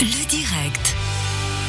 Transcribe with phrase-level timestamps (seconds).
[0.00, 0.96] Le direct.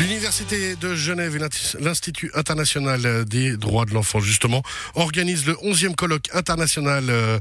[0.00, 4.62] L'Université de Genève et l'Institut international des droits de l'enfant, justement,
[4.94, 7.38] organisent le 11e colloque international euh,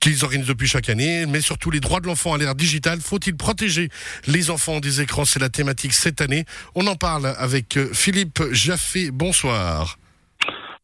[0.00, 3.00] qu'ils organisent depuis chaque année, mais surtout les droits de l'enfant à l'ère digitale.
[3.00, 3.90] Faut-il protéger
[4.26, 5.24] les enfants des écrans?
[5.24, 6.44] C'est la thématique cette année.
[6.74, 9.12] On en parle avec euh, Philippe Jaffé.
[9.12, 9.98] Bonsoir.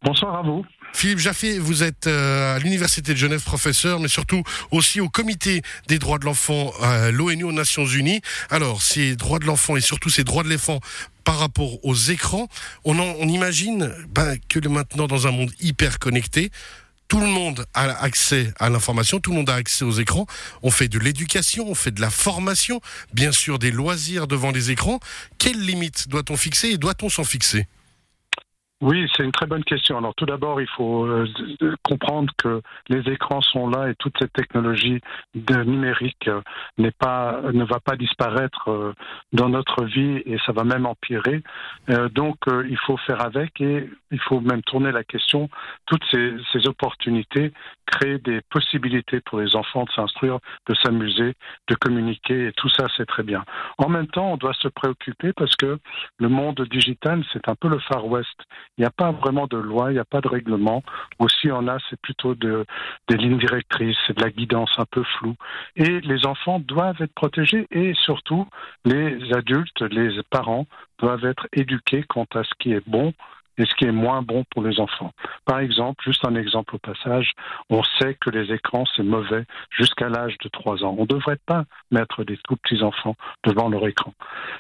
[0.03, 0.65] Bonsoir à vous.
[0.93, 4.43] Philippe Jaffé, vous êtes euh, à l'Université de Genève professeur, mais surtout
[4.73, 8.21] aussi au Comité des droits de l'enfant à l'ONU aux Nations Unies.
[8.51, 10.81] Alors, ces droits de l'enfant et surtout ces droits de l'enfant
[11.23, 12.49] par rapport aux écrans,
[12.85, 16.51] on, on imagine ben, que maintenant, dans un monde hyper connecté,
[17.07, 20.27] tout le monde a accès à l'information, tout le monde a accès aux écrans.
[20.63, 22.81] On fait de l'éducation, on fait de la formation,
[23.15, 25.01] bien sûr des loisirs devant les écrans.
[25.39, 27.67] Quelles limites doit-on fixer et doit-on s'en fixer?
[28.81, 29.99] Oui, c'est une très bonne question.
[29.99, 31.27] Alors tout d'abord, il faut euh,
[31.83, 35.01] comprendre que les écrans sont là et toute cette technologie
[35.35, 36.43] de numérique euh,
[36.79, 38.95] n'est pas, ne va pas disparaître euh,
[39.33, 41.43] dans notre vie et ça va même empirer.
[42.13, 45.49] donc il faut faire avec et il faut même tourner la question.
[45.87, 47.53] Toutes ces, ces opportunités
[47.87, 51.35] créent des possibilités pour les enfants de s'instruire, de s'amuser,
[51.67, 53.45] de communiquer et tout ça c'est très bien.
[53.79, 55.79] En même temps, on doit se préoccuper parce que
[56.19, 58.39] le monde digital c'est un peu le Far West
[58.79, 60.83] il n'y a pas vraiment de loi, il n'y a pas de règlement.
[61.19, 62.65] Aussi, on a, c'est plutôt de,
[63.09, 65.35] des lignes directrices, c'est de la guidance un peu floue.
[65.77, 68.47] Et les enfants doivent être protégés et surtout,
[68.85, 70.67] les adultes, les parents
[71.01, 73.13] doivent être éduqués quant à ce qui est bon
[73.59, 75.13] et ce qui est moins bon pour les enfants.
[75.45, 77.33] Par exemple, juste un exemple au passage,
[77.71, 80.95] on sait que les écrans, c'est mauvais jusqu'à l'âge de 3 ans.
[80.99, 84.13] On ne devrait pas mettre des tout petits enfants devant leur écran.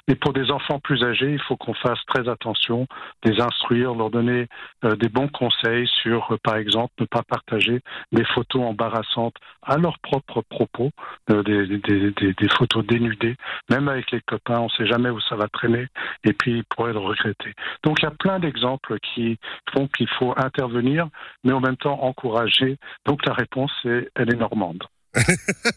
[0.08, 2.86] Et pour des enfants plus âgés, il faut qu'on fasse très attention,
[3.24, 4.48] les instruire, leur donner
[4.84, 7.80] euh, des bons conseils sur, euh, par exemple, ne pas partager
[8.12, 10.91] des photos embarrassantes à leur propre propos,
[11.30, 13.36] euh, des, des, photos dénudées,
[13.70, 15.86] même avec les copains, on ne sait jamais où ça va traîner,
[16.24, 17.54] et puis ils pourraient le regretter.
[17.84, 19.39] Donc il y a plein d'exemples qui
[19.72, 21.09] font qu'il faut intervenir,
[21.44, 22.78] mais en même temps encourager.
[23.06, 24.84] Donc la réponse, elle est normande.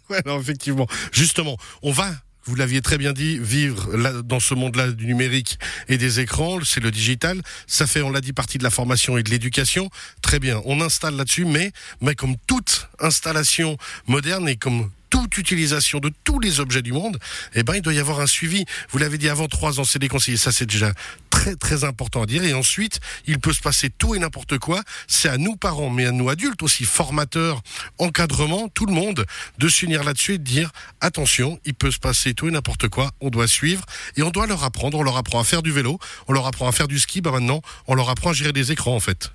[0.10, 0.88] ouais, effectivement.
[1.12, 2.06] Justement, on va
[2.44, 6.80] vous l'aviez très bien dit, vivre dans ce monde-là du numérique et des écrans, c'est
[6.80, 7.42] le digital.
[7.68, 9.90] Ça fait, on l'a dit, partie de la formation et de l'éducation.
[10.22, 11.72] Très bien, on installe là-dessus, mais,
[12.02, 13.78] mais comme toute installation
[14.08, 17.20] moderne et comme toute utilisation de tous les objets du monde,
[17.54, 18.66] eh ben, il doit y avoir un suivi.
[18.90, 20.38] Vous l'avez dit avant trois ans, c'est déconseillé.
[20.38, 20.94] Ça, c'est déjà
[21.30, 22.44] très, très important à dire.
[22.44, 24.82] Et ensuite, il peut se passer tout et n'importe quoi.
[25.08, 27.62] C'est à nous parents, mais à nous adultes aussi, formateurs,
[28.00, 29.26] encadrement, tout le monde,
[29.60, 30.72] de s'unir là-dessus et de dire,
[31.02, 33.12] attention, il peut se passer tout et n'importe quoi.
[33.20, 33.86] On doit suivre
[34.16, 34.98] et on doit leur apprendre.
[34.98, 36.00] On leur apprend à faire du vélo.
[36.28, 37.22] On leur apprend à faire du ski.
[37.22, 39.32] Bah, maintenant, on leur apprend à gérer des écrans, en fait.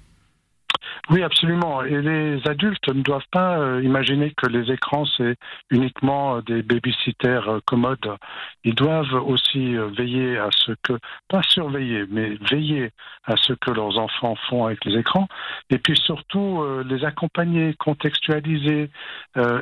[1.10, 1.82] Oui, absolument.
[1.82, 5.36] Et les adultes ne doivent pas euh, imaginer que les écrans, c'est
[5.70, 8.16] uniquement euh, des babysitters euh, commodes.
[8.64, 10.94] Ils doivent aussi veiller à ce que,
[11.28, 12.90] pas surveiller, mais veiller
[13.24, 15.28] à ce que leurs enfants font avec les écrans.
[15.70, 18.90] Et puis surtout, les accompagner, contextualiser,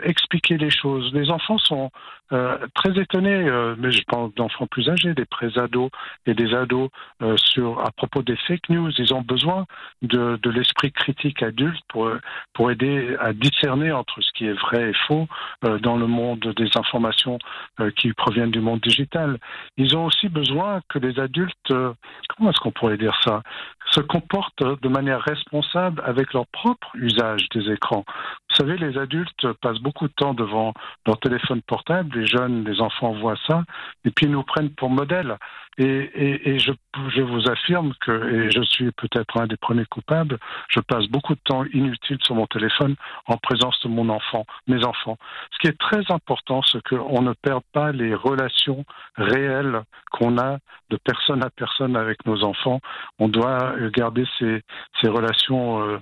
[0.03, 1.13] expliquer les choses.
[1.13, 1.91] Les enfants sont
[2.31, 3.45] très étonnés,
[3.79, 5.91] mais je pense d'enfants plus âgés, des pré-ados
[6.25, 6.89] et des ados,
[7.37, 8.91] sur, à propos des fake news.
[8.97, 9.67] Ils ont besoin
[10.01, 12.11] de l'esprit critique adulte pour,
[12.53, 15.27] pour aider à discerner entre ce qui est vrai et faux
[15.65, 17.39] euh, dans le monde des informations
[17.81, 19.39] euh, qui proviennent du monde digital.
[19.77, 21.93] Ils ont aussi besoin que les adultes, euh,
[22.29, 23.43] comment est-ce qu'on pourrait dire ça,
[23.91, 28.05] se comportent de manière responsable avec leur propre usage des écrans.
[28.51, 30.73] Vous savez, les adultes passent beaucoup de temps devant
[31.07, 33.63] leur téléphone portable, les jeunes, les enfants voient ça,
[34.05, 35.37] et puis ils nous prennent pour modèle.
[35.79, 36.73] Et, et, et je,
[37.15, 41.35] je, vous affirme que, et je suis peut-être un des premiers coupables, je passe beaucoup
[41.35, 42.95] de temps inutile sur mon téléphone
[43.27, 45.17] en présence de mon enfant, mes enfants.
[45.53, 48.85] Ce qui est très important, c'est qu'on ne perde pas les relations
[49.17, 50.59] réelles qu'on a
[50.91, 52.81] de personne à personne avec nos enfants.
[53.19, 54.63] On doit garder ces,
[55.01, 55.99] ces relations, euh,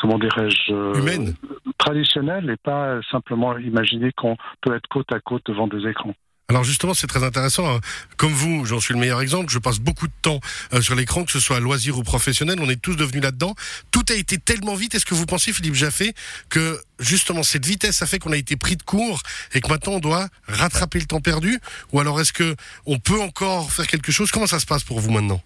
[0.00, 1.32] comment dirais-je, euh,
[1.78, 6.14] traditionnelles et pas simplement imaginer qu'on peut être côte à côte devant des écrans.
[6.50, 7.70] Alors justement, c'est très intéressant.
[7.70, 7.80] Hein.
[8.16, 9.52] Comme vous, j'en suis le meilleur exemple.
[9.52, 10.40] Je passe beaucoup de temps
[10.72, 12.56] euh, sur l'écran, que ce soit loisir ou professionnel.
[12.62, 13.54] On est tous devenus là-dedans.
[13.90, 14.94] Tout a été tellement vite.
[14.94, 16.14] Est-ce que vous pensez, Philippe Jaffé,
[16.48, 19.20] que justement cette vitesse a fait qu'on a été pris de court
[19.52, 21.60] et que maintenant on doit rattraper le temps perdu?
[21.92, 22.56] Ou alors est-ce que
[22.86, 24.30] on peut encore faire quelque chose?
[24.30, 25.42] Comment ça se passe pour vous maintenant?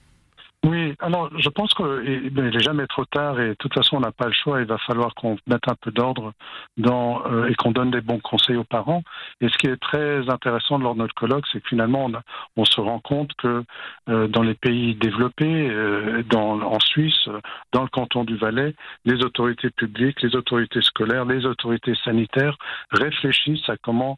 [0.65, 4.13] Oui, alors je pense qu'il n'est jamais trop tard et de toute façon on n'a
[4.13, 4.61] pas le choix.
[4.61, 6.35] Il va falloir qu'on mette un peu d'ordre
[6.77, 9.03] dans euh, et qu'on donne des bons conseils aux parents.
[9.41, 12.13] Et ce qui est très intéressant lors de notre colloque, c'est que finalement on,
[12.57, 13.65] on, se rend compte que
[14.09, 17.29] euh, dans les pays développés, euh, dans, en Suisse,
[17.73, 22.57] dans le canton du Valais, les autorités publiques, les autorités scolaires, les autorités sanitaires
[22.93, 24.17] réfléchissent à comment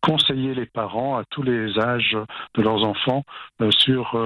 [0.00, 2.16] conseiller les parents à tous les âges
[2.54, 3.24] de leurs enfants
[3.70, 4.16] sur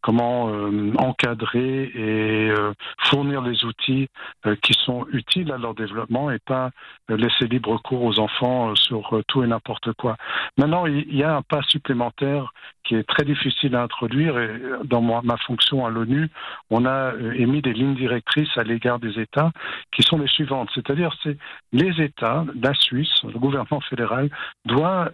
[0.00, 0.53] comment euh,
[0.98, 2.72] encadrer et euh,
[3.04, 4.08] fournir les outils
[4.46, 6.70] euh, qui sont utiles à leur développement et pas
[7.08, 10.16] laisser libre cours aux enfants sur tout et n'importe quoi.
[10.56, 12.52] Maintenant, il y a un pas supplémentaire
[12.84, 16.28] qui est très difficile à introduire et dans ma fonction à l'ONU,
[16.70, 19.52] on a émis des lignes directrices à l'égard des États
[19.92, 21.36] qui sont les suivantes, c'est-à-dire c'est
[21.72, 24.28] les États, la Suisse, le gouvernement fédéral
[24.66, 25.10] doit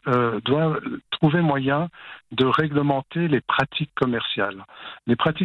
[1.11, 1.89] trouver moyen
[2.33, 4.65] de réglementer les pratiques commerciales.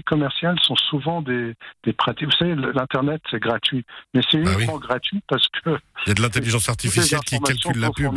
[0.04, 1.54] Commerciales sont souvent des,
[1.84, 2.26] des pratiques.
[2.26, 3.86] Vous savez, l'Internet, c'est gratuit.
[4.14, 5.78] Mais c'est bah uniquement gratuit parce que.
[6.06, 8.14] Il y a de l'intelligence artificielle qui calcule la pub.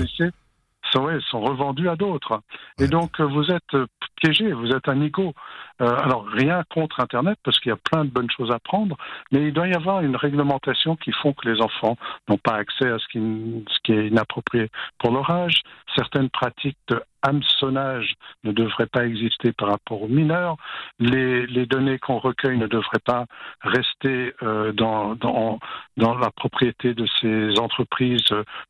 [0.90, 2.40] Sont, sont revendus à d'autres.
[2.78, 3.76] Et donc, vous êtes
[4.16, 5.34] piégé, vous êtes un ego.
[5.80, 8.96] Euh, alors, rien contre Internet, parce qu'il y a plein de bonnes choses à prendre,
[9.30, 11.96] mais il doit y avoir une réglementation qui font que les enfants
[12.28, 15.62] n'ont pas accès à ce qui, ce qui est inapproprié pour leur âge.
[15.96, 18.14] Certaines pratiques de hameçonnage
[18.44, 20.56] ne devraient pas exister par rapport aux mineurs.
[20.98, 23.26] Les, les données qu'on recueille ne devraient pas
[23.62, 25.58] rester euh, dans, dans,
[25.96, 28.22] dans, la propriété de ces entreprises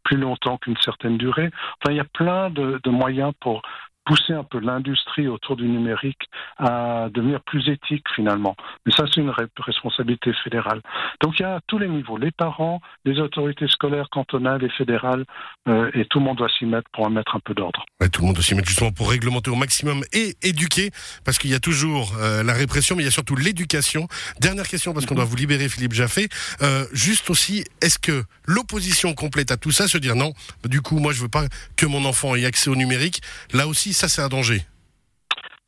[0.03, 1.51] plus longtemps qu'une certaine durée.
[1.83, 3.63] Enfin, il y a plein de, de moyens pour
[4.09, 6.23] pousser un peu l'industrie autour du numérique
[6.57, 8.57] à devenir plus éthique finalement.
[8.87, 10.81] Mais ça, c'est une responsabilité fédérale.
[11.23, 14.71] Donc il y a à tous les niveaux, les parents, les autorités scolaires cantonales et
[14.71, 15.27] fédérales,
[15.69, 17.85] euh, et tout le monde doit s'y mettre pour en mettre un peu d'ordre.
[18.11, 20.91] tout le monde doit s'y mettre justement pour réglementer au maximum et éduquer,
[21.25, 24.09] parce qu'il y a toujours euh, la répression, mais il y a surtout l'éducation.
[24.41, 26.29] Dernière question, parce qu'on doit vous libérer, Philippe Jaffé.
[26.63, 30.33] Euh, juste aussi, est-ce que l'opposition complète à tout ça, se dire non,
[30.65, 31.45] du coup, moi je veux pas
[31.77, 33.21] que mon enfant ait accès au numérique,
[33.53, 34.63] là aussi, ça c'est un danger.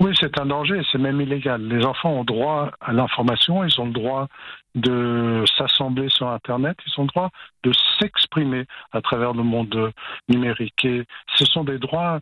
[0.01, 1.61] Oui, c'est un danger, c'est même illégal.
[1.69, 4.29] Les enfants ont droit à l'information, ils ont le droit
[4.75, 7.31] de s'assembler sur Internet, ils ont le droit
[7.65, 9.93] de s'exprimer à travers le monde
[10.29, 10.85] numérique.
[10.85, 11.05] Et
[11.35, 12.21] ce sont des droits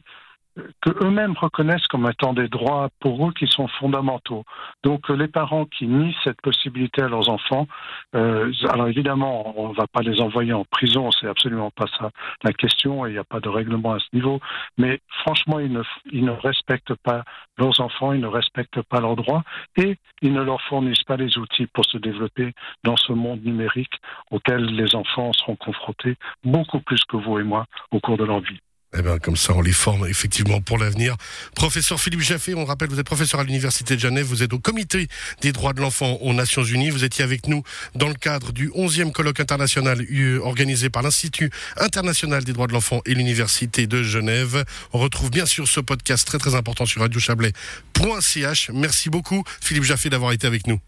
[0.81, 4.45] que eux-mêmes reconnaissent comme étant des droits pour eux qui sont fondamentaux.
[4.83, 7.67] Donc euh, les parents qui nient cette possibilité à leurs enfants,
[8.15, 12.11] euh, alors évidemment on ne va pas les envoyer en prison, c'est absolument pas ça
[12.45, 14.41] la question et il n'y a pas de règlement à ce niveau,
[14.77, 15.83] mais franchement ils ne,
[16.13, 17.25] ils ne respectent pas
[17.57, 19.43] leurs enfants, ils ne respectent pas leurs droits
[19.77, 22.53] et ils ne leur fournissent pas les outils pour se développer
[22.85, 23.95] dans ce monde numérique
[24.31, 28.41] auquel les enfants seront confrontés beaucoup plus que vous et moi au cours de leur
[28.41, 28.61] vie.
[28.97, 31.17] Eh bien, comme ça, on les forme effectivement pour l'avenir.
[31.55, 34.59] Professeur Philippe Jaffé, on rappelle, vous êtes professeur à l'Université de Genève, vous êtes au
[34.59, 35.09] Comité
[35.43, 36.89] des droits de l'enfant aux Nations Unies.
[36.89, 37.63] Vous étiez avec nous
[37.95, 40.07] dans le cadre du 11e colloque international
[40.43, 44.65] organisé par l'Institut international des droits de l'enfant et l'Université de Genève.
[44.95, 48.71] On retrouve bien sûr ce podcast très très important sur radiochablais.ch.
[48.73, 50.81] Merci beaucoup, Philippe Jaffé, d'avoir été avec nous.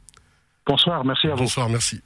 [0.66, 1.36] Bonsoir, merci à vous.
[1.36, 2.00] Bonsoir, merci.